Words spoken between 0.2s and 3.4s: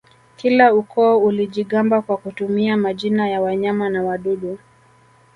Kila ukoo ulijigamba kwa kutumia majina